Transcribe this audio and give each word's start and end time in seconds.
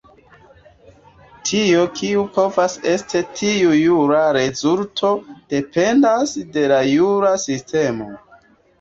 Tio, 1.49 1.83
kio 1.99 2.23
povas 2.39 2.79
esti 2.95 3.23
tiu 3.43 3.77
jura 3.83 4.25
rezulto, 4.41 5.15
dependas 5.57 6.37
de 6.59 6.69
la 6.77 6.85
jura 6.97 7.39
sistemo. 7.49 8.15